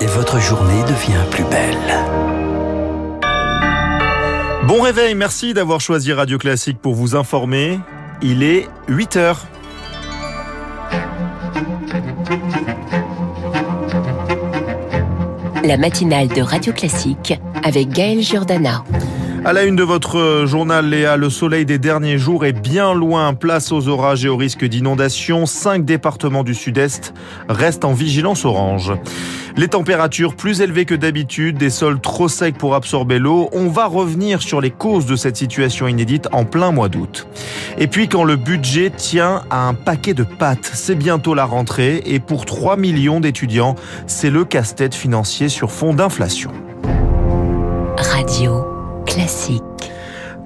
et 0.00 0.06
votre 0.06 0.40
journée 0.40 0.82
devient 0.82 1.24
plus 1.30 1.44
belle. 1.44 1.76
Bon 4.66 4.80
réveil, 4.82 5.14
merci 5.14 5.54
d'avoir 5.54 5.80
choisi 5.80 6.12
Radio 6.12 6.38
Classique 6.38 6.78
pour 6.78 6.94
vous 6.94 7.16
informer. 7.16 7.80
Il 8.22 8.42
est 8.42 8.68
8 8.88 9.16
heures. 9.16 9.46
La 15.64 15.76
matinale 15.76 16.28
de 16.28 16.42
Radio 16.42 16.72
Classique 16.72 17.34
avec 17.64 17.88
Gaël 17.88 18.20
Giordana. 18.20 18.84
À 19.48 19.54
la 19.54 19.64
une 19.64 19.76
de 19.76 19.82
votre 19.82 20.44
journal, 20.44 20.90
Léa, 20.90 21.16
le 21.16 21.30
soleil 21.30 21.64
des 21.64 21.78
derniers 21.78 22.18
jours 22.18 22.44
est 22.44 22.52
bien 22.52 22.92
loin. 22.92 23.32
Place 23.32 23.72
aux 23.72 23.88
orages 23.88 24.22
et 24.26 24.28
aux 24.28 24.36
risques 24.36 24.66
d'inondation. 24.66 25.46
Cinq 25.46 25.86
départements 25.86 26.44
du 26.44 26.54
sud-est 26.54 27.14
restent 27.48 27.86
en 27.86 27.94
vigilance 27.94 28.44
orange. 28.44 28.92
Les 29.56 29.68
températures 29.68 30.36
plus 30.36 30.60
élevées 30.60 30.84
que 30.84 30.94
d'habitude, 30.94 31.56
des 31.56 31.70
sols 31.70 31.98
trop 31.98 32.28
secs 32.28 32.58
pour 32.58 32.74
absorber 32.74 33.18
l'eau. 33.18 33.48
On 33.52 33.68
va 33.68 33.86
revenir 33.86 34.42
sur 34.42 34.60
les 34.60 34.70
causes 34.70 35.06
de 35.06 35.16
cette 35.16 35.38
situation 35.38 35.88
inédite 35.88 36.28
en 36.32 36.44
plein 36.44 36.70
mois 36.70 36.90
d'août. 36.90 37.26
Et 37.78 37.86
puis 37.86 38.06
quand 38.06 38.24
le 38.24 38.36
budget 38.36 38.90
tient 38.90 39.44
à 39.48 39.66
un 39.66 39.72
paquet 39.72 40.12
de 40.12 40.24
pâtes, 40.24 40.70
c'est 40.74 40.94
bientôt 40.94 41.32
la 41.32 41.46
rentrée 41.46 42.02
et 42.04 42.20
pour 42.20 42.44
3 42.44 42.76
millions 42.76 43.18
d'étudiants, 43.18 43.76
c'est 44.06 44.28
le 44.28 44.44
casse-tête 44.44 44.94
financier 44.94 45.48
sur 45.48 45.72
fond 45.72 45.94
d'inflation. 45.94 46.52
Classique. 49.28 49.77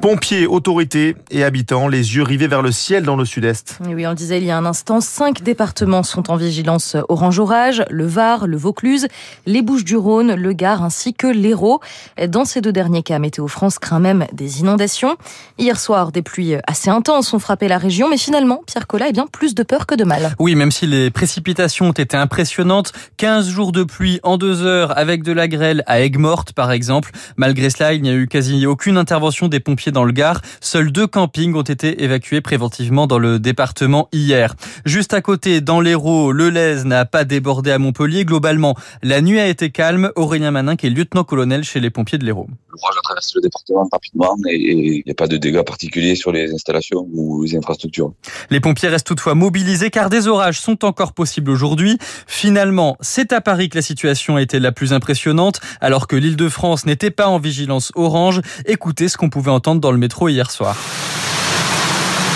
Pompiers, 0.03 0.49
autorités 0.49 1.15
et 1.31 1.45
habitants, 1.45 1.87
les 1.87 2.17
yeux 2.17 2.25
rivés 2.25 2.49
vers 2.49 2.61
le 2.61 2.73
ciel 2.73 3.05
dans 3.05 3.15
le 3.15 3.25
sud-est. 3.25 3.79
oui, 3.87 4.05
on 4.05 4.11
le 4.11 4.17
disait 4.17 4.39
il 4.39 4.45
y 4.45 4.51
a 4.51 4.59
un 4.59 4.67
instant, 4.67 5.01
cinq 5.01 5.45
départements 5.45 6.03
sont 6.03 6.29
en 6.33 6.35
vigilance 6.35 6.97
orange 7.09 7.39
orage, 7.39 7.85
le 7.89 8.05
Var, 8.05 8.49
le 8.49 8.57
Vaucluse, 8.57 9.07
les 9.47 9.63
Bouches-du-Rhône, 9.63 10.35
le 10.35 10.53
Gard 10.55 10.83
ainsi 10.83 11.15
que 11.15 11.29
l'Hérault. 11.29 11.79
Dans 12.27 12.45
ces 12.45 12.61
deux 12.61 12.73
derniers 12.73 13.05
cas, 13.05 13.21
Météo 13.21 13.47
France 13.47 13.79
craint 13.79 14.01
même 14.01 14.27
des 14.33 14.59
inondations. 14.59 15.17
Hier 15.57 15.79
soir, 15.79 16.11
des 16.11 16.23
pluies 16.23 16.57
assez 16.67 16.91
intenses 16.91 17.33
ont 17.33 17.39
frappé 17.39 17.69
la 17.69 17.79
région, 17.79 18.09
mais 18.11 18.19
finalement, 18.19 18.61
Pierre 18.67 18.89
Collat 18.89 19.07
a 19.07 19.13
bien 19.13 19.29
plus 19.29 19.55
de 19.55 19.63
peur 19.63 19.87
que 19.87 19.95
de 19.95 20.03
mal. 20.03 20.35
Oui, 20.41 20.57
même 20.57 20.73
si 20.73 20.89
les 20.89 21.13
précipitations 21.13 21.91
ont 21.91 21.93
été 21.93 22.17
impressionnantes, 22.17 22.93
15 23.19 23.49
jours 23.49 23.71
de 23.71 23.85
pluie 23.85 24.19
en 24.25 24.37
deux 24.37 24.63
heures 24.63 24.99
avec 24.99 25.23
de 25.23 25.31
la 25.31 25.47
grêle 25.47 25.85
à 25.87 26.01
Aigues-Mortes 26.01 26.55
par 26.55 26.73
exemple. 26.73 27.13
Malgré 27.37 27.71
cela, 27.71 27.93
il 27.93 28.03
n'y 28.03 28.11
a 28.11 28.15
eu 28.15 28.27
quasi 28.27 28.67
aucune 28.67 28.97
intervention 28.97 29.47
des 29.47 29.61
pompiers 29.61 29.92
dans 29.93 30.05
le 30.05 30.13
Gard. 30.13 30.41
Seuls 30.61 30.91
deux 30.91 31.07
campings 31.07 31.55
ont 31.55 31.63
été 31.63 32.03
évacués 32.03 32.41
préventivement 32.41 33.07
dans 33.07 33.19
le 33.19 33.39
département 33.39 34.09
hier. 34.13 34.55
Juste 34.85 35.15
à 35.15 35.21
côté, 35.21 35.61
dans 35.61 35.81
l'Hérault, 35.81 36.33
le 36.33 36.51
Lez 36.51 36.85
n'a 36.85 37.05
pas 37.05 37.25
débordé 37.25 37.71
à 37.71 37.79
Montpellier. 37.79 38.25
Globalement, 38.25 38.75
la 39.03 39.21
nuit 39.21 39.39
a 39.39 39.47
été 39.47 39.71
calme. 39.71 40.11
Aurélien 40.17 40.51
Manin, 40.51 40.77
qui 40.77 40.87
est 40.87 40.91
lieutenant-colonel 40.91 41.63
chez 41.65 41.81
les 41.81 41.91
pompiers 41.91 42.19
de 42.19 42.25
l'Hérault. 42.25 42.49
L'orage 42.71 42.97
a 42.99 43.03
traversé 43.03 43.33
le 43.35 43.43
département 43.43 43.87
rapidement 43.93 44.35
et 44.49 44.57
il 44.57 45.03
n'y 45.05 45.13
a 45.13 45.15
pas 45.15 45.27
de 45.27 45.37
dégâts 45.37 45.63
particuliers 45.63 46.15
sur 46.15 46.33
les 46.33 46.53
installations 46.55 47.07
ou 47.13 47.43
les 47.43 47.55
infrastructures. 47.55 48.15
Les 48.49 48.61
pompiers 48.61 48.89
restent 48.89 49.07
toutefois 49.07 49.35
mobilisés 49.35 49.91
car 49.91 50.09
des 50.09 50.27
orages 50.27 50.59
sont 50.59 50.85
encore 50.87 51.13
possibles 51.13 51.51
aujourd'hui. 51.51 51.99
Finalement, 52.27 52.97
c'est 53.01 53.33
à 53.33 53.43
Paris 53.43 53.69
que 53.69 53.77
la 53.77 53.83
situation 53.83 54.37
a 54.37 54.43
été 54.43 54.59
la 54.59 54.73
plus 54.73 54.95
impressionnante 54.95 55.61
alors 55.83 56.07
que 56.07 56.17
l'île 56.17 56.37
de 56.37 56.49
France 56.49 56.87
n'était 56.87 57.11
pas 57.11 57.27
en 57.27 57.39
vigilance 57.39 57.93
orange. 57.95 58.41
Écoutez 58.65 59.09
ce 59.09 59.19
qu'on 59.19 59.29
pouvait 59.29 59.51
entendre 59.51 59.82
dans 59.83 59.93
le 59.93 59.99
métro 59.99 60.31
hier 60.31 60.51
soir. 60.51 60.77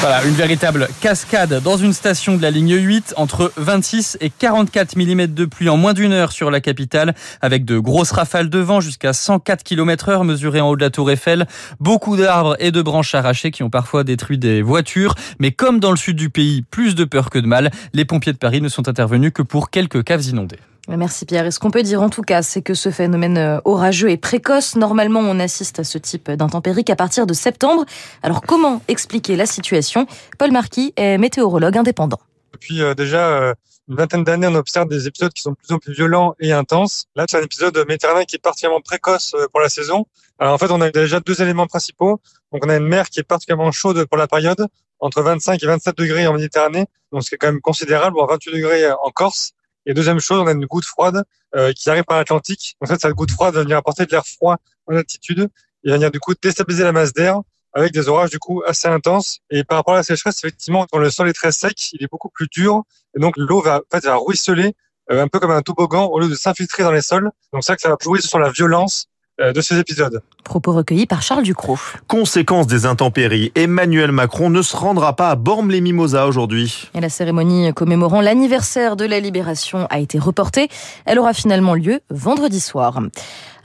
Voilà, 0.01 0.25
une 0.27 0.35
véritable 0.35 0.89
cascade 1.01 1.63
dans 1.63 1.79
une 1.79 1.95
station 1.95 2.37
de 2.37 2.43
la 2.43 2.51
ligne 2.51 2.75
8 2.75 3.15
entre 3.17 3.51
26 3.57 4.19
et 4.21 4.29
44 4.29 4.95
mm 4.95 5.29
de 5.29 5.47
pluie 5.47 5.71
en 5.71 5.79
moins 5.79 5.95
d'une 5.95 6.13
heure 6.13 6.33
sur 6.33 6.51
la 6.51 6.61
capitale 6.61 7.15
avec 7.41 7.65
de 7.65 7.79
grosses 7.79 8.13
rafales 8.13 8.51
de 8.51 8.59
vent 8.59 8.83
jusqu'à 8.83 9.15
104 9.15 9.65
km 9.65 10.11
heure 10.11 10.25
mesurées 10.25 10.61
en 10.61 10.69
haut 10.69 10.77
de 10.77 10.83
la 10.83 10.91
tour 10.91 11.11
Eiffel. 11.11 11.47
Beaucoup 11.81 12.17
d'arbres 12.17 12.57
et 12.59 12.73
de 12.73 12.83
branches 12.83 13.15
arrachées 13.15 13.51
qui 13.51 13.63
ont 13.63 13.71
parfois 13.71 14.05
détruit 14.05 14.37
des 14.37 14.61
voitures. 14.61 15.15
Mais 15.39 15.51
comme 15.51 15.81
dans 15.81 15.93
le 15.93 15.97
sud 15.97 16.17
du 16.17 16.29
pays, 16.29 16.63
plus 16.63 16.95
de 16.95 17.05
peur 17.05 17.31
que 17.31 17.39
de 17.39 17.47
mal, 17.47 17.71
les 17.95 18.05
pompiers 18.05 18.35
de 18.35 18.39
Paris 18.39 18.61
ne 18.61 18.69
sont 18.69 18.89
intervenus 18.89 19.33
que 19.35 19.43
pour 19.43 19.71
quelques 19.71 20.05
caves 20.05 20.27
inondées. 20.27 20.59
Merci 20.89 21.27
Pierre. 21.27 21.47
Et 21.47 21.51
ce 21.51 21.59
qu'on 21.59 21.71
peut 21.71 21.83
dire 21.83 22.01
en 22.01 22.11
tout 22.11 22.23
cas, 22.23 22.43
c'est 22.43 22.63
que 22.63 22.75
ce 22.75 22.91
phénomène 22.91 23.39
euh, 23.39 23.59
orageux 23.65 24.11
est 24.11 24.17
précoce. 24.17 24.77
Normalement, 24.77 25.21
on 25.21 25.41
assiste 25.41 25.81
à 25.81 25.85
ce 25.85 25.99
type 25.99 26.31
d'intempéries 26.31 26.85
qu'à 26.85 26.95
partir 26.95 27.27
de 27.27 27.35
septembre. 27.35 27.85
Alors 28.23 28.41
comment 28.43 28.81
expliquer 28.87 29.35
la 29.35 29.47
situation? 29.47 30.07
Paul 30.39 30.53
Marquis 30.53 30.93
est 30.97 31.19
météorologue 31.19 31.77
indépendant. 31.77 32.21
Depuis 32.53 32.83
euh, 32.83 32.95
déjà 32.95 33.29
euh, 33.29 33.55
une 33.89 33.97
vingtaine 33.97 34.23
d'années, 34.23 34.47
on 34.47 34.55
observe 34.55 34.89
des 34.89 35.09
épisodes 35.09 35.33
qui 35.33 35.43
sont 35.43 35.51
de 35.51 35.57
plus 35.57 35.75
en 35.75 35.79
plus 35.79 35.93
violents 35.93 36.37
et 36.39 36.53
intenses. 36.53 37.07
Là, 37.17 37.25
c'est 37.29 37.39
un 37.39 37.43
épisode 37.43 37.77
méditerranéen 37.89 38.25
qui 38.25 38.37
est 38.37 38.43
particulièrement 38.43 38.81
précoce 38.81 39.35
pour 39.51 39.61
la 39.61 39.69
saison. 39.69 40.07
Alors 40.39 40.55
en 40.55 40.59
fait, 40.59 40.71
on 40.71 40.81
a 40.81 40.91
déjà 40.91 41.19
deux 41.19 41.43
éléments 41.43 41.67
principaux. 41.67 42.21
Donc 42.53 42.65
on 42.65 42.69
a 42.69 42.77
une 42.77 42.87
mer 42.87 43.11
qui 43.11 43.19
est 43.19 43.25
particulièrement 43.25 43.73
chaude 43.73 44.05
pour 44.07 44.19
la 44.19 44.29
période, 44.29 44.69
entre 45.01 45.21
25 45.23 45.63
et 45.63 45.67
27 45.67 45.99
degrés 45.99 46.27
en 46.27 46.35
Méditerranée, 46.35 46.87
donc 47.13 47.23
c'est 47.25 47.37
quand 47.37 47.49
même 47.49 47.61
considérable, 47.61 48.15
voire 48.15 48.29
28 48.29 48.53
degrés 48.53 48.91
en 48.91 49.11
Corse. 49.11 49.53
Et 49.87 49.95
deuxième 49.95 50.21
chose, 50.21 50.41
on 50.41 50.47
a 50.47 50.53
une 50.53 50.67
goutte 50.67 50.85
froide 50.85 51.25
euh, 51.55 51.73
qui 51.73 51.89
arrive 51.89 52.05
par 52.05 52.19
l'Atlantique. 52.19 52.77
En 52.81 52.87
fait, 52.87 53.01
cette 53.01 53.13
goutte 53.13 53.31
froide 53.31 53.55
va 53.55 53.63
venir 53.63 53.77
apporter 53.77 54.05
de 54.05 54.11
l'air 54.11 54.27
froid 54.27 54.57
en 54.87 54.97
altitude 54.97 55.49
et 55.85 55.91
va 55.91 55.97
venir 55.97 56.11
du 56.11 56.21
coup 56.21 56.35
déstabiliser 56.41 56.85
la 56.85 56.93
masse 56.93 57.13
d'air 57.13 57.41
avec 57.73 57.93
des 57.93 58.09
orages 58.09 58.31
du 58.31 58.39
coup 58.39 58.63
assez 58.67 58.89
intenses. 58.89 59.39
Et 59.51 59.63
par 59.63 59.79
rapport 59.79 59.95
à 59.95 59.99
la 59.99 60.03
sécheresse, 60.03 60.43
effectivement, 60.43 60.87
quand 60.91 60.99
le 60.99 61.11
sol 61.11 61.29
est 61.29 61.35
très 61.35 61.53
sec, 61.53 61.93
il 61.93 62.03
est 62.03 62.11
beaucoup 62.11 62.31
plus 62.31 62.49
dur 62.49 62.83
et 63.17 63.21
donc 63.21 63.35
l'eau 63.37 63.61
va 63.61 63.79
en 63.79 63.97
fait 63.97 64.05
va 64.05 64.17
ruisseler 64.17 64.75
euh, 65.11 65.23
un 65.23 65.29
peu 65.29 65.39
comme 65.39 65.51
un 65.53 65.63
toboggan 65.63 66.07
au 66.07 66.19
lieu 66.19 66.29
de 66.29 66.35
s'infiltrer 66.35 66.83
dans 66.83 66.93
les 66.93 67.03
sols. 67.03 67.31
Donc 67.53 67.63
ça 67.63 67.77
ça 67.79 67.91
va 67.91 67.97
jouer 68.03 68.21
sur 68.21 68.39
la 68.39 68.51
violence 68.51 69.07
de 69.39 69.61
ces 69.61 69.79
épisodes. 69.79 70.23
Propos 70.45 70.73
recueillis 70.73 71.07
par 71.07 71.23
Charles 71.23 71.43
Ducrot. 71.43 71.79
Conséquence 72.07 72.67
des 72.67 72.87
intempéries, 72.87 73.53
Emmanuel 73.55 74.13
Macron 74.13 74.49
ne 74.49 74.63
se 74.63 74.77
rendra 74.77 75.15
pas 75.15 75.31
à 75.31 75.37
Bormes-les-Mimosas 75.37 76.27
aujourd'hui. 76.27 76.91
Et 76.95 77.01
la 77.01 77.09
cérémonie 77.09 77.73
commémorant 77.75 78.21
l'anniversaire 78.21 78.97
de 78.97 79.05
la 79.05 79.21
libération 79.21 79.87
a 79.91 79.99
été 79.99 80.19
reportée. 80.19 80.69
Elle 81.05 81.19
aura 81.19 81.35
finalement 81.35 81.75
lieu 81.75 82.01
vendredi 82.11 82.61
soir. 82.61 83.01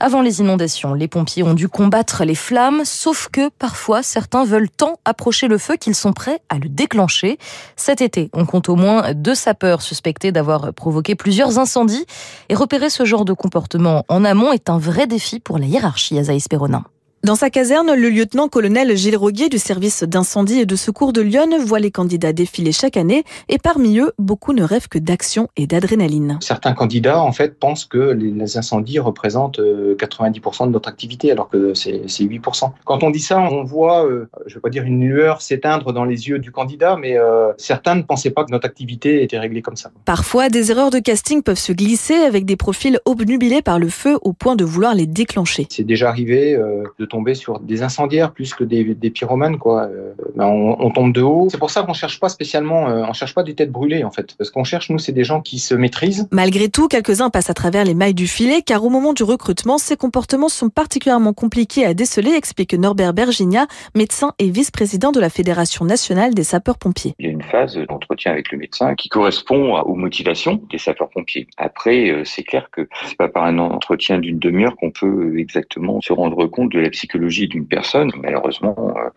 Avant 0.04 0.20
les 0.20 0.40
inondations, 0.40 0.94
les 0.94 1.06
pompiers 1.06 1.44
ont 1.44 1.54
dû 1.54 1.68
combattre 1.68 2.24
les 2.24 2.34
flammes, 2.34 2.82
sauf 2.84 3.28
que 3.30 3.50
parfois 3.50 4.02
certains 4.02 4.44
veulent 4.44 4.68
tant 4.68 4.98
approcher 5.04 5.46
le 5.46 5.58
feu 5.58 5.76
qu'ils 5.76 5.94
sont 5.94 6.12
prêts 6.12 6.40
à 6.48 6.58
le 6.58 6.68
déclencher. 6.68 7.38
Cet 7.76 8.00
été, 8.00 8.28
on 8.32 8.44
compte 8.44 8.68
au 8.68 8.74
moins 8.74 9.14
deux 9.14 9.36
sapeurs 9.36 9.80
suspectés 9.80 10.32
d'avoir 10.32 10.74
provoqué 10.74 11.14
plusieurs 11.14 11.60
incendies. 11.60 12.04
Et 12.48 12.56
repérer 12.56 12.90
ce 12.90 13.04
genre 13.04 13.24
de 13.24 13.32
comportement 13.32 14.04
en 14.08 14.24
amont 14.24 14.50
est 14.50 14.70
un 14.70 14.78
vrai 14.78 15.06
défi 15.06 15.38
pour 15.38 15.56
la 15.56 15.66
hiérarchie, 15.66 16.18
Azaïs 16.18 16.48
Perronin. 16.48 16.82
Dans 17.24 17.36
sa 17.36 17.50
caserne, 17.50 17.94
le 17.94 18.08
lieutenant-colonel 18.08 18.96
Gilles 18.96 19.16
Roguier 19.16 19.48
du 19.48 19.58
service 19.58 20.02
d'incendie 20.02 20.58
et 20.58 20.66
de 20.66 20.74
secours 20.74 21.12
de 21.12 21.20
Lyon 21.20 21.50
voit 21.64 21.78
les 21.78 21.92
candidats 21.92 22.32
défiler 22.32 22.72
chaque 22.72 22.96
année 22.96 23.22
et 23.48 23.58
parmi 23.58 24.00
eux, 24.00 24.10
beaucoup 24.18 24.52
ne 24.52 24.64
rêvent 24.64 24.88
que 24.88 24.98
d'action 24.98 25.46
et 25.56 25.68
d'adrénaline. 25.68 26.38
Certains 26.40 26.72
candidats, 26.72 27.22
en 27.22 27.30
fait, 27.30 27.60
pensent 27.60 27.84
que 27.84 28.10
les 28.10 28.56
incendies 28.58 28.98
représentent 28.98 29.60
90% 29.60 29.60
euh, 29.60 30.66
de 30.66 30.72
notre 30.72 30.88
activité 30.88 31.30
alors 31.30 31.48
que 31.48 31.74
c'est 31.74 32.02
8%. 32.08 32.72
Quand 32.84 33.04
on 33.04 33.10
dit 33.10 33.20
ça, 33.20 33.38
on 33.38 33.62
voit, 33.62 34.04
euh, 34.04 34.28
je 34.46 34.50
ne 34.50 34.54
vais 34.56 34.60
pas 34.60 34.70
dire 34.70 34.82
une 34.82 35.08
lueur 35.08 35.42
s'éteindre 35.42 35.92
dans 35.92 36.04
les 36.04 36.28
yeux 36.28 36.40
du 36.40 36.50
candidat, 36.50 36.96
mais 36.96 37.16
euh, 37.16 37.52
certains 37.56 37.94
ne 37.94 38.02
pensaient 38.02 38.32
pas 38.32 38.42
que 38.42 38.50
notre 38.50 38.66
activité 38.66 39.22
était 39.22 39.38
réglée 39.38 39.62
comme 39.62 39.76
ça. 39.76 39.92
Parfois, 40.06 40.48
des 40.48 40.72
erreurs 40.72 40.90
de 40.90 40.98
casting 40.98 41.44
peuvent 41.44 41.56
se 41.56 41.72
glisser 41.72 42.16
avec 42.16 42.46
des 42.46 42.56
profils 42.56 42.98
obnubilés 43.04 43.62
par 43.62 43.78
le 43.78 43.90
feu 43.90 44.18
au 44.22 44.32
point 44.32 44.56
de 44.56 44.64
vouloir 44.64 44.96
les 44.96 45.06
déclencher. 45.06 45.68
C'est 45.70 45.84
déjà 45.84 46.08
arrivé 46.08 46.58
de 46.98 47.11
tomber 47.12 47.34
sur 47.34 47.60
des 47.60 47.82
incendiaires 47.82 48.32
plus 48.32 48.54
que 48.54 48.64
des, 48.64 48.94
des 48.94 49.10
pyromanes, 49.10 49.58
quoi. 49.58 49.82
Euh, 49.82 50.14
ben 50.34 50.46
on, 50.46 50.90
tombe 50.90 51.12
de 51.12 51.20
haut. 51.20 51.48
C'est 51.50 51.58
pour 51.58 51.70
ça 51.70 51.82
qu'on 51.82 51.92
cherche 51.92 52.18
pas 52.18 52.30
spécialement, 52.30 52.88
euh, 52.88 53.04
on 53.06 53.12
cherche 53.12 53.34
pas 53.34 53.42
des 53.42 53.54
têtes 53.54 53.70
brûlées, 53.70 54.02
en 54.02 54.10
fait. 54.10 54.34
Parce 54.38 54.50
qu'on 54.50 54.64
cherche, 54.64 54.88
nous, 54.88 54.98
c'est 54.98 55.12
des 55.12 55.24
gens 55.24 55.42
qui 55.42 55.58
se 55.58 55.74
maîtrisent. 55.74 56.26
Malgré 56.30 56.70
tout, 56.70 56.88
quelques-uns 56.88 57.28
passent 57.28 57.50
à 57.50 57.54
travers 57.54 57.84
les 57.84 57.92
mailles 57.92 58.14
du 58.14 58.26
filet, 58.26 58.62
car 58.62 58.82
au 58.82 58.88
moment 58.88 59.12
du 59.12 59.24
recrutement, 59.24 59.76
ces 59.76 59.96
comportements 59.96 60.48
sont 60.48 60.70
particulièrement 60.70 61.34
compliqués 61.34 61.84
à 61.84 61.92
déceler, 61.92 62.32
explique 62.32 62.72
Norbert 62.72 63.12
Berginia, 63.12 63.66
médecin 63.94 64.32
et 64.38 64.48
vice-président 64.48 65.12
de 65.12 65.20
la 65.20 65.28
Fédération 65.28 65.84
nationale 65.84 66.32
des 66.32 66.44
sapeurs-pompiers. 66.44 67.14
Il 67.18 67.26
y 67.26 67.28
a 67.28 67.32
une 67.32 67.42
phase 67.42 67.76
d'entretien 67.88 68.32
avec 68.32 68.50
le 68.52 68.58
médecin 68.58 68.94
qui 68.94 69.10
correspond 69.10 69.78
aux 69.80 69.96
motivations 69.96 70.62
des 70.70 70.78
sapeurs-pompiers. 70.78 71.46
Après, 71.58 72.08
euh, 72.08 72.24
c'est 72.24 72.42
clair 72.42 72.68
que 72.72 72.88
c'est 73.04 73.18
pas 73.18 73.28
par 73.28 73.44
un 73.44 73.58
entretien 73.58 74.18
d'une 74.18 74.38
demi-heure 74.38 74.76
qu'on 74.76 74.90
peut 74.90 75.38
exactement 75.38 76.00
se 76.00 76.14
rendre 76.14 76.46
compte 76.46 76.72
de 76.72 76.78
la 76.78 76.88
psychologie 77.02 77.48
d'une 77.48 77.66
personne. 77.66 78.12
Malheureusement, 78.22 78.76
euh, 78.78 79.08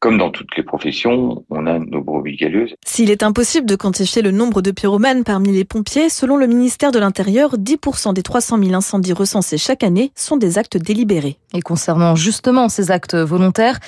comme 0.00 0.16
dans 0.16 0.30
toutes 0.30 0.56
les 0.56 0.62
professions, 0.62 1.44
on 1.50 1.66
a 1.66 1.78
nos 1.78 2.02
brebis 2.02 2.36
galeuses. 2.36 2.74
S'il 2.86 3.10
est 3.10 3.22
impossible 3.22 3.66
de 3.66 3.76
quantifier 3.76 4.22
le 4.22 4.30
nombre 4.30 4.62
de 4.62 4.70
pyromanes 4.70 5.22
parmi 5.22 5.52
les 5.52 5.64
pompiers, 5.64 6.08
selon 6.08 6.38
le 6.38 6.46
ministère 6.46 6.92
de 6.92 6.98
l'Intérieur, 6.98 7.56
10% 7.58 8.14
des 8.14 8.22
300 8.22 8.58
000 8.62 8.74
incendies 8.74 9.12
recensés 9.12 9.58
chaque 9.58 9.84
année 9.84 10.12
sont 10.14 10.38
des 10.38 10.56
actes 10.56 10.78
délibérés. 10.78 11.36
Et 11.52 11.60
concernant 11.60 12.16
justement 12.16 12.68
ces 12.68 12.90
actes 12.90 13.14
volontaires, 13.14 13.78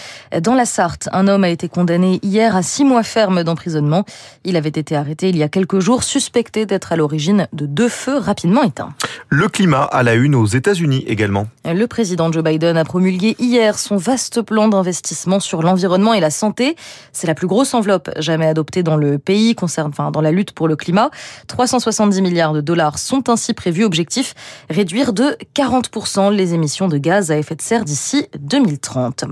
dans 0.43 0.55
la 0.55 0.65
Sarthe, 0.65 1.09
un 1.13 1.27
homme 1.27 1.45
a 1.45 1.49
été 1.49 1.69
condamné 1.69 2.19
hier 2.23 2.55
à 2.55 2.63
six 2.63 2.85
mois 2.85 3.03
ferme 3.03 3.45
d'emprisonnement. 3.45 4.05
Il 4.45 4.57
avait 4.57 4.69
été 4.69 4.95
arrêté 4.95 5.31
il 5.31 5.37
y 5.37 5.43
a 5.43 5.49
quelques 5.49 5.81
jours, 5.81 6.03
suspecté 6.03 6.67
d'être 6.67 6.93
à 6.93 6.97
l'origine 6.97 7.49
de 7.53 7.67
deux 7.67 7.89
feux 7.89 8.19
rapidement 8.19 8.63
éteints. 8.63 8.95
Le 9.29 9.49
climat 9.49 9.85
à 9.85 10.03
la 10.03 10.15
une 10.15 10.35
aux 10.35 10.47
États-Unis 10.47 11.05
également. 11.07 11.47
Le 11.65 11.87
président 11.87 12.31
Joe 12.31 12.45
Biden 12.45 12.77
a 12.77 12.85
promulgué 12.85 13.37
hier 13.39 13.79
son 13.79 13.97
vaste 13.97 14.43
plan 14.43 14.69
d'investissement 14.69 15.41
sur 15.41 15.63
l'environnement 15.63 16.15
et 16.15 16.21
la 16.21 16.31
santé. 16.31 16.77
C'est 17.13 17.27
la 17.27 17.35
plus 17.35 17.47
grosse 17.47 17.75
enveloppe 17.75 18.11
jamais 18.19 18.47
adoptée 18.47 18.83
dans 18.83 18.97
le 18.97 19.19
pays 19.19 19.55
concerne, 19.55 19.91
enfin, 19.91 20.11
dans 20.11 20.21
la 20.21 20.31
lutte 20.31 20.53
pour 20.53 20.69
le 20.69 20.77
climat. 20.77 21.11
370 21.47 22.23
milliards 22.23 22.53
de 22.53 22.61
dollars 22.61 22.99
sont 22.99 23.29
ainsi 23.29 23.55
prévus. 23.55 23.85
Objectif 23.85 24.35
réduire 24.71 25.13
de 25.13 25.37
40% 25.55 26.33
les 26.33 26.55
émissions 26.55 26.89
de 26.89 26.99
gaz 26.99 27.31
à 27.31 27.39
effet 27.39 27.55
de 27.55 27.63
serre 27.63 27.85
d'ici 27.85 28.27
2030. 28.39 29.25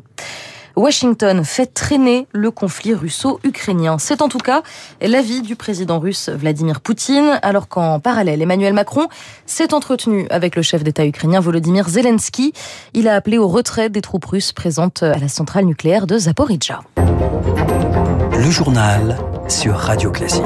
Washington 0.76 1.42
fait 1.42 1.66
traîner 1.66 2.26
le 2.32 2.50
conflit 2.50 2.94
russo-ukrainien. 2.94 3.96
C'est 3.98 4.20
en 4.20 4.28
tout 4.28 4.38
cas 4.38 4.62
l'avis 5.00 5.40
du 5.40 5.56
président 5.56 5.98
russe 5.98 6.28
Vladimir 6.28 6.80
Poutine, 6.80 7.38
alors 7.42 7.68
qu'en 7.68 7.98
parallèle, 7.98 8.42
Emmanuel 8.42 8.74
Macron 8.74 9.08
s'est 9.46 9.72
entretenu 9.72 10.26
avec 10.28 10.54
le 10.54 10.62
chef 10.62 10.84
d'État 10.84 11.06
ukrainien 11.06 11.40
Volodymyr 11.40 11.88
Zelensky. 11.88 12.52
Il 12.92 13.08
a 13.08 13.14
appelé 13.14 13.38
au 13.38 13.48
retrait 13.48 13.88
des 13.88 14.02
troupes 14.02 14.26
russes 14.26 14.52
présentes 14.52 15.02
à 15.02 15.18
la 15.18 15.28
centrale 15.28 15.64
nucléaire 15.64 16.06
de 16.06 16.18
Zaporizhzhia. 16.18 16.80
Le 16.96 18.50
journal 18.50 19.16
sur 19.48 19.76
Radio 19.76 20.10
Classique. 20.10 20.42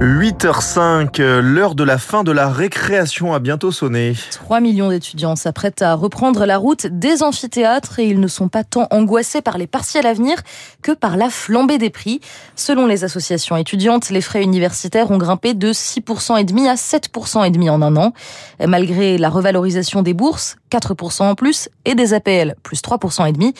8h05, 0.00 1.20
l'heure 1.40 1.74
de 1.74 1.84
la 1.84 1.98
fin 1.98 2.24
de 2.24 2.32
la 2.32 2.48
récréation 2.48 3.34
a 3.34 3.38
bientôt 3.38 3.72
sonné. 3.72 4.14
3 4.30 4.60
millions 4.60 4.90
d'étudiants 4.90 5.36
s'apprêtent 5.36 5.82
à 5.82 5.94
reprendre 5.94 6.44
la 6.44 6.58
route 6.58 6.86
des 6.86 7.22
amphithéâtres 7.22 7.98
et 7.98 8.06
ils 8.06 8.20
ne 8.20 8.26
sont 8.26 8.48
pas 8.48 8.64
tant 8.64 8.86
angoissés 8.90 9.42
par 9.42 9.58
les 9.58 9.66
partiels 9.66 10.06
à 10.06 10.12
venir 10.12 10.36
que 10.82 10.92
par 10.92 11.16
la 11.16 11.30
flambée 11.30 11.78
des 11.78 11.90
prix. 11.90 12.20
Selon 12.56 12.86
les 12.86 13.04
associations 13.04 13.56
étudiantes, 13.56 14.10
les 14.10 14.20
frais 14.20 14.42
universitaires 14.42 15.10
ont 15.10 15.18
grimpé 15.18 15.54
de 15.54 15.72
6% 15.72 16.38
et 16.38 16.44
demi 16.44 16.68
à 16.68 16.74
7% 16.74 17.46
et 17.46 17.50
demi 17.50 17.70
en 17.70 17.82
un 17.82 17.96
an. 17.96 18.12
Malgré 18.66 19.18
la 19.18 19.30
revalorisation 19.30 20.02
des 20.02 20.14
bourses, 20.14 20.56
4% 20.72 21.22
en 21.22 21.34
plus, 21.34 21.68
et 21.84 21.94
des 21.94 22.14
APL, 22.14 22.54
plus 22.62 22.80
3% 22.80 23.28
et 23.28 23.32
demi, 23.32 23.52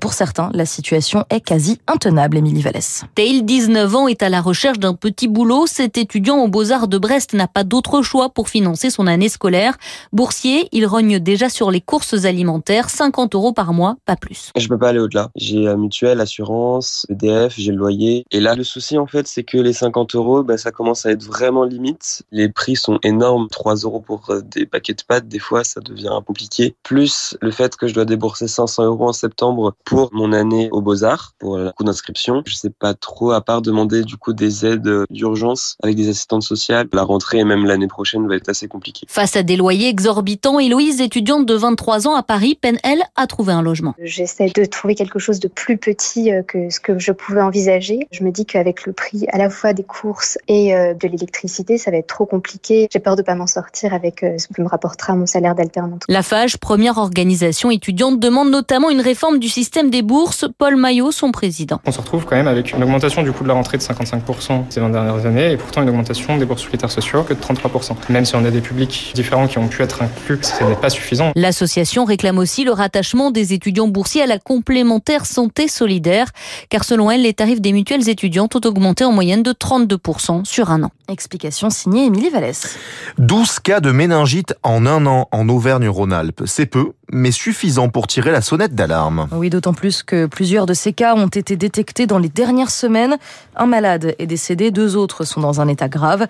pour 0.00 0.12
certains, 0.12 0.50
la 0.52 0.66
situation 0.66 1.24
est 1.30 1.40
quasi 1.40 1.78
intenable, 1.86 2.38
Émilie 2.38 2.62
Vallès. 2.62 3.04
Dale, 3.16 3.44
19 3.44 3.94
ans, 3.94 4.08
est 4.08 4.22
à 4.22 4.28
la 4.28 4.40
recherche 4.40 4.78
d'un 4.78 4.94
petit 4.94 5.28
boulot. 5.28 5.66
Cet 5.66 5.96
étudiant 5.96 6.38
aux 6.38 6.48
Beaux-Arts 6.48 6.88
de 6.88 6.98
Brest 6.98 7.34
n'a 7.34 7.46
pas 7.46 7.62
d'autre 7.62 8.02
choix 8.02 8.30
pour 8.30 8.48
financer 8.48 8.90
son 8.90 9.06
année 9.06 9.28
scolaire. 9.28 9.76
Boursier, 10.12 10.68
il 10.72 10.86
rogne 10.86 11.20
déjà 11.20 11.48
sur 11.48 11.70
les 11.70 11.80
courses 11.80 12.24
alimentaires, 12.24 12.90
50 12.90 13.34
euros 13.34 13.52
par 13.52 13.72
mois, 13.72 13.96
pas 14.04 14.16
plus. 14.16 14.50
Je 14.56 14.66
peux 14.68 14.78
pas 14.78 14.88
aller 14.88 14.98
au-delà. 14.98 15.30
J'ai 15.36 15.74
mutuelle, 15.76 16.20
assurance, 16.20 17.06
EDF, 17.10 17.54
j'ai 17.56 17.70
le 17.70 17.78
loyer. 17.78 18.24
Et 18.32 18.40
là, 18.40 18.54
le 18.54 18.64
souci, 18.64 18.98
en 18.98 19.06
fait, 19.06 19.26
c'est 19.28 19.44
que 19.44 19.58
les 19.58 19.72
50 19.72 20.14
euros, 20.16 20.42
bah, 20.42 20.56
ça 20.56 20.72
commence 20.72 21.06
à 21.06 21.10
être 21.12 21.22
vraiment 21.22 21.64
limite. 21.64 22.22
Les 22.32 22.48
prix 22.48 22.76
sont 22.76 22.98
énormes. 23.02 23.48
3 23.48 23.76
euros 23.76 24.00
pour 24.00 24.30
euh, 24.30 24.40
des 24.40 24.66
paquets 24.66 24.94
de 24.94 25.02
pâtes, 25.06 25.28
des 25.28 25.38
fois, 25.38 25.62
ça 25.62 25.80
devient 25.80 26.18
compliqué. 26.26 26.55
Plus 26.82 27.36
le 27.40 27.50
fait 27.50 27.76
que 27.76 27.86
je 27.86 27.94
dois 27.94 28.04
débourser 28.04 28.48
500 28.48 28.84
euros 28.84 29.08
en 29.08 29.12
septembre 29.12 29.74
pour 29.84 30.10
mon 30.12 30.32
année 30.32 30.68
aux 30.72 30.80
Beaux-Arts, 30.80 31.32
pour 31.38 31.56
le 31.56 31.72
coût 31.72 31.84
d'inscription. 31.84 32.42
Je 32.46 32.54
sais 32.54 32.70
pas 32.70 32.94
trop, 32.94 33.32
à 33.32 33.40
part 33.40 33.62
demander 33.62 34.02
du 34.02 34.16
coup 34.16 34.32
des 34.32 34.66
aides 34.66 35.04
d'urgence 35.10 35.76
avec 35.82 35.96
des 35.96 36.08
assistantes 36.08 36.42
sociales. 36.42 36.86
La 36.92 37.02
rentrée 37.02 37.38
et 37.38 37.44
même 37.44 37.64
l'année 37.64 37.88
prochaine 37.88 38.26
va 38.26 38.36
être 38.36 38.48
assez 38.48 38.68
compliquée. 38.68 39.06
Face 39.08 39.36
à 39.36 39.42
des 39.42 39.56
loyers 39.56 39.88
exorbitants, 39.88 40.58
Héloïse, 40.58 41.00
étudiante 41.00 41.46
de 41.46 41.54
23 41.54 42.08
ans 42.08 42.14
à 42.14 42.22
Paris, 42.22 42.58
peine 42.60 42.78
elle 42.82 43.02
à 43.16 43.26
trouver 43.26 43.52
un 43.52 43.62
logement. 43.62 43.94
J'essaie 43.98 44.50
de 44.54 44.64
trouver 44.64 44.94
quelque 44.94 45.18
chose 45.18 45.40
de 45.40 45.48
plus 45.48 45.76
petit 45.76 46.32
euh, 46.32 46.42
que 46.42 46.70
ce 46.70 46.80
que 46.80 46.98
je 46.98 47.12
pouvais 47.12 47.40
envisager. 47.40 48.00
Je 48.10 48.24
me 48.24 48.30
dis 48.30 48.46
qu'avec 48.46 48.86
le 48.86 48.92
prix 48.92 49.26
à 49.32 49.38
la 49.38 49.50
fois 49.50 49.72
des 49.72 49.82
courses 49.82 50.38
et 50.48 50.74
euh, 50.74 50.94
de 50.94 51.08
l'électricité, 51.08 51.78
ça 51.78 51.90
va 51.90 51.98
être 51.98 52.06
trop 52.06 52.26
compliqué. 52.26 52.88
J'ai 52.92 52.98
peur 52.98 53.16
de 53.16 53.22
pas 53.22 53.34
m'en 53.34 53.46
sortir 53.46 53.94
avec 53.94 54.22
euh, 54.22 54.38
ce 54.38 54.48
que 54.48 54.62
me 54.62 54.68
rapportera 54.68 55.14
mon 55.14 55.26
salaire 55.26 55.54
d'alternante. 55.54 56.02
La 56.08 56.22
Première 56.54 56.98
organisation 56.98 57.70
étudiante, 57.70 58.20
demande 58.20 58.50
notamment 58.50 58.90
une 58.90 59.00
réforme 59.00 59.40
du 59.40 59.48
système 59.48 59.90
des 59.90 60.02
bourses. 60.02 60.44
Paul 60.58 60.76
Maillot, 60.76 61.10
son 61.10 61.32
président. 61.32 61.80
On 61.84 61.90
se 61.90 62.00
retrouve 62.00 62.24
quand 62.24 62.36
même 62.36 62.46
avec 62.46 62.72
une 62.72 62.82
augmentation 62.82 63.22
du 63.24 63.32
coût 63.32 63.42
de 63.42 63.48
la 63.48 63.54
rentrée 63.54 63.78
de 63.78 63.82
55% 63.82 64.64
ces 64.70 64.80
20 64.80 64.90
dernières 64.90 65.26
années 65.26 65.52
et 65.52 65.56
pourtant 65.56 65.82
une 65.82 65.88
augmentation 65.88 66.36
des 66.36 66.44
bourses 66.44 66.64
critères 66.66 66.90
sociaux 66.90 67.24
que 67.24 67.34
de 67.34 67.40
33%. 67.40 67.96
Même 68.10 68.24
si 68.24 68.36
on 68.36 68.44
a 68.44 68.50
des 68.50 68.60
publics 68.60 69.12
différents 69.14 69.48
qui 69.48 69.58
ont 69.58 69.66
pu 69.66 69.82
être 69.82 70.02
inclus, 70.02 70.38
ce 70.42 70.62
n'est 70.64 70.76
pas 70.76 70.90
suffisant. 70.90 71.32
L'association 71.34 72.04
réclame 72.04 72.38
aussi 72.38 72.64
le 72.64 72.72
rattachement 72.72 73.30
des 73.30 73.52
étudiants 73.52 73.88
boursiers 73.88 74.22
à 74.22 74.26
la 74.26 74.38
complémentaire 74.38 75.26
santé 75.26 75.68
solidaire, 75.68 76.28
car 76.68 76.84
selon 76.84 77.10
elle, 77.10 77.22
les 77.22 77.34
tarifs 77.34 77.60
des 77.60 77.72
mutuelles 77.72 78.08
étudiantes 78.08 78.54
ont 78.56 78.68
augmenté 78.68 79.04
en 79.04 79.12
moyenne 79.12 79.42
de 79.42 79.52
32% 79.52 80.44
sur 80.44 80.70
un 80.70 80.84
an. 80.84 80.90
Explication 81.08 81.70
signée 81.70 82.06
Émilie 82.06 82.30
Vallès. 82.30 82.76
12 83.18 83.60
cas 83.60 83.80
de 83.80 83.90
méningite 83.90 84.54
en 84.62 84.86
un 84.86 85.06
an 85.06 85.28
en 85.32 85.48
Auvergne-Rhône-Alpes. 85.48 86.35
C'est 86.44 86.66
peu, 86.66 86.92
mais 87.10 87.30
suffisant 87.30 87.88
pour 87.88 88.06
tirer 88.06 88.30
la 88.30 88.40
sonnette 88.40 88.74
d'alarme. 88.74 89.28
Oui, 89.32 89.48
d'autant 89.48 89.72
plus 89.72 90.02
que 90.02 90.26
plusieurs 90.26 90.66
de 90.66 90.74
ces 90.74 90.92
cas 90.92 91.14
ont 91.14 91.28
été 91.28 91.56
détectés 91.56 92.06
dans 92.06 92.18
les 92.18 92.28
dernières 92.28 92.70
semaines. 92.70 93.16
Un 93.54 93.66
malade 93.66 94.14
est 94.18 94.26
décédé, 94.26 94.70
deux 94.70 94.96
autres 94.96 95.24
sont 95.24 95.40
dans 95.40 95.60
un 95.60 95.68
état 95.68 95.88
grave. 95.88 96.26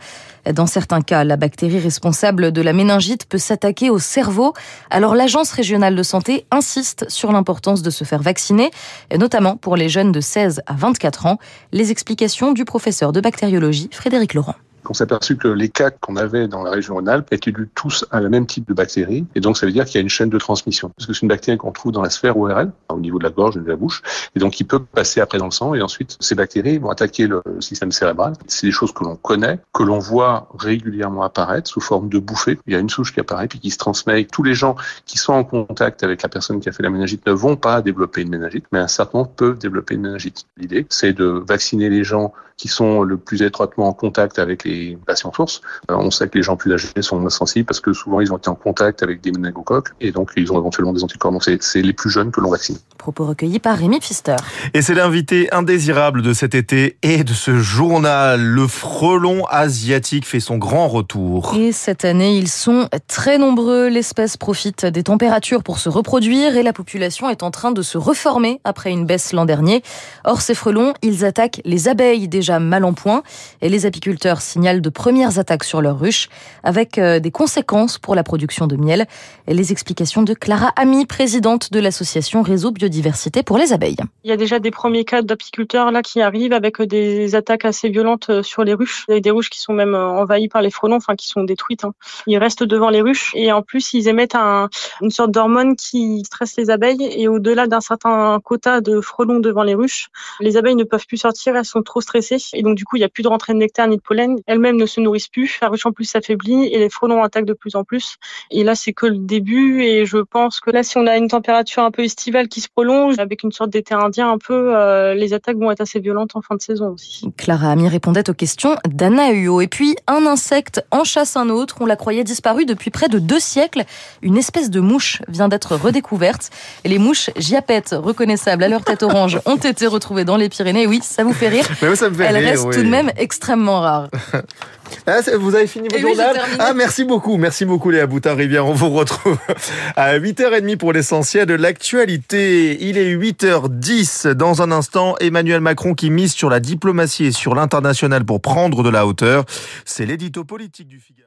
Dans 0.52 0.66
certains 0.66 1.02
cas, 1.02 1.24
la 1.24 1.36
bactérie 1.36 1.80
responsable 1.80 2.52
de 2.52 2.62
la 2.62 2.72
méningite 2.72 3.26
peut 3.26 3.38
s'attaquer 3.38 3.90
au 3.90 3.98
cerveau. 3.98 4.54
Alors 4.90 5.14
l'Agence 5.14 5.50
régionale 5.50 5.96
de 5.96 6.02
santé 6.02 6.46
insiste 6.50 7.06
sur 7.08 7.32
l'importance 7.32 7.82
de 7.82 7.90
se 7.90 8.04
faire 8.04 8.22
vacciner, 8.22 8.70
notamment 9.16 9.56
pour 9.56 9.76
les 9.76 9.88
jeunes 9.88 10.12
de 10.12 10.20
16 10.20 10.62
à 10.66 10.74
24 10.74 11.26
ans. 11.26 11.38
Les 11.72 11.90
explications 11.90 12.52
du 12.52 12.64
professeur 12.64 13.12
de 13.12 13.20
bactériologie 13.20 13.88
Frédéric 13.92 14.34
Laurent 14.34 14.54
on 14.90 14.94
s'est 14.94 15.04
aperçu 15.04 15.36
que 15.36 15.48
les 15.48 15.68
cas 15.68 15.90
qu'on 15.90 16.16
avait 16.16 16.48
dans 16.48 16.62
la 16.62 16.70
région 16.70 16.94
Rhône-Alpes 16.94 17.32
étaient 17.32 17.52
dus 17.52 17.68
tous 17.74 18.04
à 18.10 18.20
la 18.20 18.28
même 18.28 18.46
type 18.46 18.68
de 18.68 18.74
bactérie. 18.74 19.26
Et 19.34 19.40
donc, 19.40 19.56
ça 19.56 19.66
veut 19.66 19.72
dire 19.72 19.84
qu'il 19.84 19.96
y 19.96 19.98
a 19.98 20.02
une 20.02 20.08
chaîne 20.08 20.30
de 20.30 20.38
transmission. 20.38 20.90
Parce 20.96 21.06
que 21.06 21.12
c'est 21.12 21.22
une 21.22 21.28
bactérie 21.28 21.58
qu'on 21.58 21.72
trouve 21.72 21.92
dans 21.92 22.02
la 22.02 22.10
sphère 22.10 22.36
ORL, 22.36 22.70
au 22.88 23.00
niveau 23.00 23.18
de 23.18 23.24
la 23.24 23.30
gorge 23.30 23.56
de 23.56 23.68
la 23.68 23.76
bouche. 23.76 24.02
Et 24.34 24.38
donc, 24.38 24.60
il 24.60 24.64
peut 24.64 24.80
passer 24.80 25.20
après 25.20 25.38
dans 25.38 25.46
le 25.46 25.50
sang. 25.50 25.74
Et 25.74 25.82
ensuite, 25.82 26.16
ces 26.20 26.34
bactéries 26.34 26.78
vont 26.78 26.90
attaquer 26.90 27.26
le 27.26 27.42
système 27.60 27.92
cérébral. 27.92 28.34
C'est 28.46 28.66
des 28.66 28.72
choses 28.72 28.92
que 28.92 29.04
l'on 29.04 29.16
connaît, 29.16 29.58
que 29.72 29.82
l'on 29.82 29.98
voit 29.98 30.48
régulièrement 30.58 31.22
apparaître 31.22 31.68
sous 31.68 31.80
forme 31.80 32.08
de 32.08 32.18
bouffées. 32.18 32.58
Il 32.66 32.72
y 32.72 32.76
a 32.76 32.78
une 32.78 32.90
souche 32.90 33.12
qui 33.12 33.20
apparaît 33.20 33.48
puis 33.48 33.58
qui 33.58 33.70
se 33.70 33.78
transmet. 33.78 34.24
Tous 34.24 34.42
les 34.42 34.54
gens 34.54 34.76
qui 35.04 35.18
sont 35.18 35.32
en 35.32 35.44
contact 35.44 36.02
avec 36.02 36.22
la 36.22 36.28
personne 36.28 36.60
qui 36.60 36.68
a 36.68 36.72
fait 36.72 36.82
la 36.82 36.90
méningite 36.90 37.26
ne 37.26 37.32
vont 37.32 37.56
pas 37.56 37.82
développer 37.82 38.22
une 38.22 38.30
méningite, 38.30 38.66
mais 38.72 38.78
un 38.78 38.88
certain 38.88 39.18
nombre 39.18 39.30
peuvent 39.30 39.58
développer 39.58 39.94
une 39.94 40.02
méningite. 40.02 40.46
L'idée, 40.56 40.86
c'est 40.88 41.12
de 41.12 41.26
vacciner 41.26 41.88
les 41.88 42.04
gens 42.04 42.32
qui 42.56 42.68
sont 42.68 43.02
le 43.02 43.16
plus 43.16 43.42
étroitement 43.42 43.88
en 43.88 43.92
contact 43.92 44.38
avec 44.38 44.64
les 44.64 44.98
patients 45.06 45.32
sources. 45.32 45.60
Euh, 45.90 45.96
on 45.96 46.10
sait 46.10 46.28
que 46.28 46.38
les 46.38 46.42
gens 46.42 46.56
plus 46.56 46.72
âgés 46.72 46.88
sont 47.00 47.18
moins 47.18 47.30
sensibles 47.30 47.66
parce 47.66 47.80
que 47.80 47.92
souvent 47.92 48.20
ils 48.20 48.32
ont 48.32 48.38
été 48.38 48.48
en 48.48 48.54
contact 48.54 49.02
avec 49.02 49.20
des 49.20 49.30
méningocoques 49.30 49.90
et 50.00 50.12
donc 50.12 50.32
ils 50.36 50.52
ont 50.52 50.58
éventuellement 50.58 50.92
des 50.92 51.04
anticorps. 51.04 51.32
Donc 51.32 51.44
c'est 51.44 51.82
les 51.82 51.92
plus 51.92 52.10
jeunes 52.10 52.30
que 52.30 52.40
l'on 52.40 52.50
vaccine. 52.50 52.78
Propos 53.06 53.26
recueillis 53.26 53.60
par 53.60 53.78
Rémi 53.78 54.00
Pfister. 54.00 54.34
Et 54.74 54.82
c'est 54.82 54.94
l'invité 54.94 55.48
indésirable 55.54 56.22
de 56.22 56.32
cet 56.32 56.56
été 56.56 56.96
et 57.04 57.22
de 57.22 57.34
ce 57.34 57.56
journal. 57.56 58.42
Le 58.42 58.66
frelon 58.66 59.44
asiatique 59.44 60.26
fait 60.26 60.40
son 60.40 60.58
grand 60.58 60.88
retour. 60.88 61.54
Et 61.56 61.70
cette 61.70 62.04
année, 62.04 62.36
ils 62.36 62.48
sont 62.48 62.88
très 63.06 63.38
nombreux. 63.38 63.86
L'espèce 63.86 64.36
profite 64.36 64.86
des 64.86 65.04
températures 65.04 65.62
pour 65.62 65.78
se 65.78 65.88
reproduire 65.88 66.56
et 66.56 66.64
la 66.64 66.72
population 66.72 67.30
est 67.30 67.44
en 67.44 67.52
train 67.52 67.70
de 67.70 67.80
se 67.80 67.96
reformer 67.96 68.60
après 68.64 68.90
une 68.90 69.06
baisse 69.06 69.32
l'an 69.32 69.44
dernier. 69.44 69.84
Or, 70.24 70.40
ces 70.40 70.56
frelons, 70.56 70.92
ils 71.00 71.24
attaquent 71.24 71.60
les 71.64 71.86
abeilles 71.86 72.26
déjà 72.26 72.58
mal 72.58 72.84
en 72.84 72.92
point 72.92 73.22
et 73.62 73.68
les 73.68 73.86
apiculteurs 73.86 74.40
signalent 74.40 74.82
de 74.82 74.90
premières 74.90 75.38
attaques 75.38 75.62
sur 75.62 75.80
leurs 75.80 76.00
ruches 76.00 76.28
avec 76.64 76.98
euh, 76.98 77.20
des 77.20 77.30
conséquences 77.30 77.98
pour 77.98 78.16
la 78.16 78.24
production 78.24 78.66
de 78.66 78.74
miel. 78.74 79.06
Et 79.46 79.54
les 79.54 79.70
explications 79.70 80.24
de 80.24 80.34
Clara 80.34 80.72
Ami, 80.74 81.06
présidente 81.06 81.70
de 81.72 81.78
l'association 81.78 82.42
Réseau 82.42 82.72
Biodiversité 82.72 82.95
pour 83.44 83.58
les 83.58 83.72
abeilles. 83.72 83.96
Il 84.24 84.30
y 84.30 84.32
a 84.32 84.36
déjà 84.36 84.58
des 84.58 84.70
premiers 84.70 85.04
cas 85.04 85.22
d'apiculteurs 85.22 85.90
là 85.90 86.02
qui 86.02 86.20
arrivent 86.20 86.52
avec 86.52 86.80
euh, 86.80 86.86
des 86.86 87.34
attaques 87.34 87.64
assez 87.64 87.88
violentes 87.88 88.30
euh, 88.30 88.42
sur 88.42 88.64
les 88.64 88.74
ruches. 88.74 89.04
Il 89.08 89.14
y 89.14 89.16
a 89.16 89.20
des 89.20 89.30
ruches 89.30 89.50
qui 89.50 89.60
sont 89.60 89.72
même 89.72 89.94
envahies 89.94 90.48
par 90.48 90.62
les 90.62 90.70
frelons, 90.70 90.96
enfin 90.96 91.14
qui 91.14 91.28
sont 91.28 91.44
détruites. 91.44 91.84
Hein. 91.84 91.92
Ils 92.26 92.38
restent 92.38 92.64
devant 92.64 92.90
les 92.90 93.00
ruches 93.00 93.32
et 93.34 93.52
en 93.52 93.62
plus 93.62 93.92
ils 93.92 94.08
émettent 94.08 94.34
un, 94.34 94.68
une 95.00 95.10
sorte 95.10 95.30
d'hormone 95.30 95.76
qui 95.76 96.22
stresse 96.24 96.56
les 96.56 96.70
abeilles 96.70 97.08
et 97.10 97.28
au-delà 97.28 97.66
d'un 97.66 97.80
certain 97.80 98.40
quota 98.42 98.80
de 98.80 99.00
frelons 99.00 99.40
devant 99.40 99.62
les 99.62 99.74
ruches, 99.74 100.08
les 100.40 100.56
abeilles 100.56 100.76
ne 100.76 100.84
peuvent 100.84 101.06
plus 101.06 101.18
sortir, 101.18 101.56
elles 101.56 101.64
sont 101.64 101.82
trop 101.82 102.00
stressées 102.00 102.38
et 102.52 102.62
donc 102.62 102.76
du 102.76 102.84
coup 102.84 102.96
il 102.96 103.00
n'y 103.00 103.04
a 103.04 103.08
plus 103.08 103.22
de 103.22 103.28
rentrée 103.28 103.52
de 103.52 103.58
nectar 103.58 103.88
ni 103.88 103.96
de 103.96 104.02
pollen. 104.02 104.38
Elles-mêmes 104.46 104.76
ne 104.76 104.86
se 104.86 105.00
nourrissent 105.00 105.28
plus, 105.28 105.58
la 105.60 105.68
ruche 105.68 105.86
en 105.86 105.92
plus 105.92 106.04
s'affaiblit 106.04 106.66
et 106.66 106.78
les 106.78 106.90
frelons 106.90 107.22
attaquent 107.22 107.46
de 107.46 107.52
plus 107.52 107.76
en 107.76 107.84
plus. 107.84 108.16
Et 108.50 108.64
là 108.64 108.74
c'est 108.74 108.92
que 108.92 109.06
le 109.06 109.18
début 109.18 109.82
et 109.82 110.06
je 110.06 110.18
pense 110.18 110.60
que 110.60 110.70
là 110.70 110.82
si 110.82 110.98
on 110.98 111.06
a 111.06 111.16
une 111.16 111.28
température 111.28 111.82
un 111.82 111.90
peu 111.90 112.02
estivale 112.02 112.48
qui 112.48 112.60
se 112.60 112.68
prolonge 112.68 112.85
avec 113.18 113.42
une 113.42 113.52
sorte 113.52 113.70
d'été 113.70 113.94
indien 113.94 114.30
un 114.30 114.38
peu, 114.38 114.74
euh, 114.76 115.14
les 115.14 115.34
attaques 115.34 115.56
vont 115.56 115.70
être 115.70 115.80
assez 115.80 116.00
violentes 116.00 116.34
en 116.34 116.42
fin 116.42 116.54
de 116.54 116.60
saison 116.60 116.90
aussi. 116.90 117.30
Clara 117.36 117.70
Ami 117.70 117.88
répondait 117.88 118.28
aux 118.28 118.34
questions 118.34 118.76
d'Anna 118.86 119.32
Huot. 119.32 119.60
Et 119.60 119.68
puis 119.68 119.96
un 120.06 120.26
insecte 120.26 120.84
en 120.90 121.04
chasse 121.04 121.36
un 121.36 121.48
autre, 121.48 121.76
on 121.80 121.86
la 121.86 121.96
croyait 121.96 122.24
disparue 122.24 122.64
depuis 122.64 122.90
près 122.90 123.08
de 123.08 123.18
deux 123.18 123.40
siècles. 123.40 123.84
Une 124.22 124.36
espèce 124.36 124.70
de 124.70 124.80
mouche 124.80 125.22
vient 125.28 125.48
d'être 125.48 125.76
redécouverte. 125.76 126.50
Et 126.84 126.88
les 126.88 126.98
mouches 126.98 127.30
giapètes, 127.36 127.94
reconnaissables 127.96 128.62
à 128.62 128.68
leur 128.68 128.84
tête 128.84 129.02
orange, 129.02 129.40
ont 129.46 129.56
été 129.56 129.86
retrouvées 129.86 130.24
dans 130.24 130.36
les 130.36 130.48
Pyrénées. 130.48 130.86
Oui, 130.86 131.00
ça 131.02 131.24
vous 131.24 131.32
fait 131.32 131.48
rire. 131.48 131.66
Mais 131.82 131.96
ça 131.96 132.10
me 132.10 132.14
fait 132.14 132.24
elle 132.24 132.36
rire, 132.36 132.48
reste 132.50 132.64
oui. 132.66 132.76
tout 132.76 132.82
de 132.82 132.88
même 132.88 133.10
extrêmement 133.16 133.80
rare. 133.80 134.08
Ah, 135.06 135.20
vous 135.38 135.54
avez 135.54 135.68
fini 135.68 135.88
votre 135.88 136.04
oui, 136.04 136.14
journal. 136.14 136.36
Ah, 136.58 136.74
merci 136.74 137.04
beaucoup. 137.04 137.36
Merci 137.36 137.64
beaucoup, 137.64 137.90
Léa 137.90 138.06
Boutin-Rivière. 138.06 138.66
On 138.66 138.72
vous 138.72 138.90
retrouve 138.90 139.38
à 139.96 140.18
8h30 140.18 140.76
pour 140.76 140.92
l'essentiel 140.92 141.46
de 141.46 141.54
l'actualité. 141.54 142.76
Il 142.80 142.98
est 142.98 143.14
8h10. 143.14 144.32
Dans 144.32 144.62
un 144.62 144.72
instant, 144.72 145.14
Emmanuel 145.20 145.60
Macron 145.60 145.94
qui 145.94 146.10
mise 146.10 146.32
sur 146.32 146.50
la 146.50 146.58
diplomatie 146.58 147.26
et 147.26 147.32
sur 147.32 147.54
l'international 147.54 148.24
pour 148.24 148.40
prendre 148.40 148.82
de 148.82 148.90
la 148.90 149.06
hauteur. 149.06 149.44
C'est 149.84 150.06
l'édito 150.06 150.44
politique 150.44 150.88
du 150.88 150.98
Figaro. 150.98 151.25